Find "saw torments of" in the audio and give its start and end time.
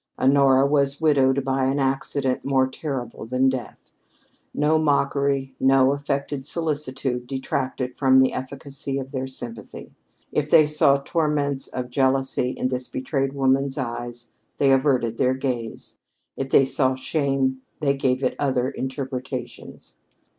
10.65-11.91